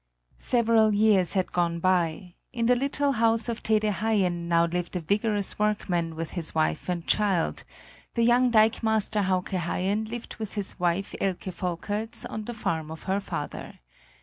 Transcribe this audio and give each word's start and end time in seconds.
Several 0.39 0.95
years 0.95 1.33
had 1.33 1.51
gone 1.51 1.77
by: 1.77 2.33
in 2.51 2.65
the 2.65 2.75
little 2.75 3.11
house 3.11 3.47
of 3.47 3.61
Tede 3.61 3.83
Haien 3.83 4.47
now 4.49 4.65
lived 4.65 4.95
a 4.95 4.99
vigorous 4.99 5.59
workman 5.59 6.15
with 6.15 6.31
his 6.31 6.55
wife 6.55 6.89
and 6.89 7.05
child; 7.05 7.63
the 8.15 8.23
young 8.23 8.49
dikemaster 8.49 9.21
Hauke 9.21 9.49
Haien 9.59 10.05
lived 10.05 10.37
with 10.37 10.53
his 10.55 10.79
wife 10.79 11.13
Elke 11.21 11.53
Volkerts 11.53 12.25
on 12.25 12.45
the 12.45 12.55
farm 12.55 12.89
of 12.89 13.03
her 13.03 13.19
father. 13.19 13.77